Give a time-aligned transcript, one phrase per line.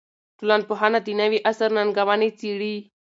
[0.39, 2.75] ټولنپوهنه د نوي عصر ننګونې څېړي.